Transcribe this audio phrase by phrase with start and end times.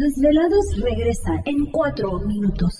[0.00, 2.79] Desvelados regresa en 4 minutos.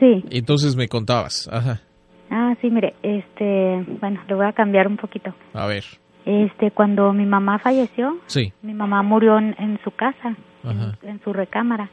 [0.00, 0.24] Sí.
[0.30, 1.48] Entonces me contabas.
[1.52, 1.80] Ajá.
[2.28, 5.32] Ah, sí, mire, este, bueno, le voy a cambiar un poquito.
[5.54, 5.84] A ver.
[6.26, 8.52] Este, cuando mi mamá falleció, Sí.
[8.62, 10.34] mi mamá murió en, en su casa,
[10.64, 10.98] Ajá.
[11.04, 11.88] en, en su recámara.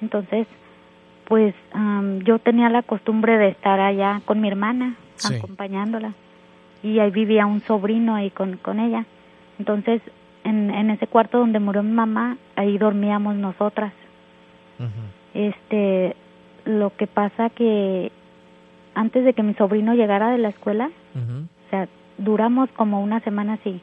[0.00, 0.46] Entonces,
[1.26, 5.34] pues am, yo tenía la costumbre de estar allá con mi hermana, Sí.
[5.34, 6.14] acompañándola.
[6.82, 9.04] Y ahí vivía un sobrino ahí con, con ella.
[9.58, 10.00] Entonces,
[10.48, 13.92] en, en ese cuarto donde murió mi mamá, ahí dormíamos nosotras.
[15.34, 16.16] Este,
[16.64, 18.10] lo que pasa que
[18.94, 23.54] antes de que mi sobrino llegara de la escuela, o sea, duramos como una semana
[23.54, 23.80] así.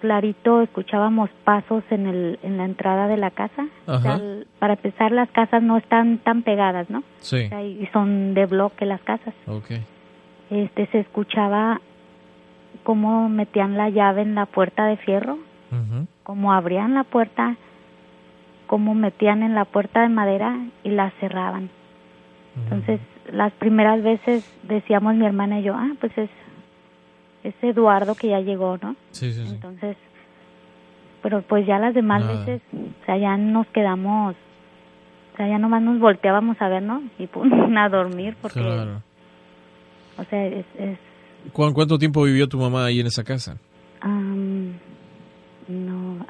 [0.00, 3.66] Clarito escuchábamos pasos en el en la entrada de la casa.
[3.86, 4.22] O sea, Ajá.
[4.22, 7.02] el- para empezar las casas no están tan pegadas, ¿no?
[7.18, 7.44] Sí.
[7.44, 9.34] O sea, y son de bloque las casas.
[9.46, 9.72] Ok.
[10.50, 11.80] Este se escuchaba
[12.82, 15.36] cómo metían la llave en la puerta de fierro,
[15.70, 16.06] Ujú.
[16.24, 17.56] cómo abrían la puerta,
[18.66, 21.70] cómo metían en la puerta de madera y la cerraban.
[22.64, 23.00] Entonces,
[23.32, 26.30] las primeras veces decíamos mi hermana y yo, ah, pues es,
[27.44, 28.96] es Eduardo que ya llegó, ¿no?
[29.12, 29.54] Sí, sí, sí.
[29.54, 29.96] Entonces,
[31.22, 32.38] pero pues ya las demás Nada.
[32.44, 34.34] veces, o sea, ya nos quedamos,
[35.34, 37.02] o sea, ya nomás nos volteábamos a ver, ¿no?
[37.18, 39.02] Y pum, a dormir porque, Claro.
[40.18, 40.98] o sea, es, es
[41.52, 43.56] ¿Cuán- ¿Cuánto tiempo vivió tu mamá ahí en esa casa?
[44.02, 44.59] no,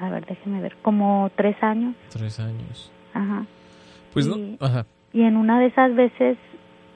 [0.01, 2.91] a ver, déjeme ver, como tres años, Tres años.
[3.15, 3.47] ajá.
[4.13, 4.37] Pues no.
[4.59, 4.87] Ajá.
[5.13, 6.37] Y en una de esas veces,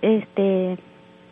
[0.03, 0.79] este,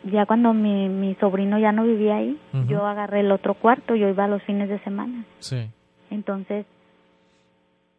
[0.05, 2.39] ya cuando mi, mi sobrino ya no vivía ahí,
[2.69, 5.25] yo agarré el otro cuarto, yo iba los fines de semana.
[5.41, 5.69] Sí.
[6.11, 6.67] Entonces,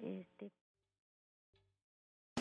[0.02, 0.50] este,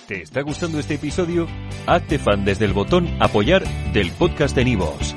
[0.06, 1.46] ¿Te está gustando este episodio?
[1.86, 3.62] Hazte fan desde el botón Apoyar
[3.92, 5.16] del podcast de Nivos.